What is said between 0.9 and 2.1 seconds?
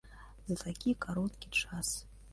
кароткі час.